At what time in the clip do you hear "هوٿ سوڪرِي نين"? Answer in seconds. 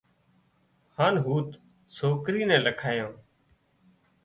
1.25-2.61